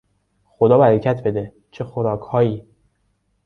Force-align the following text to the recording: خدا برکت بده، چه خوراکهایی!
خدا 0.45 0.77
برکت 0.77 1.23
بده، 1.23 1.53
چه 1.71 1.83
خوراکهایی! 1.83 2.65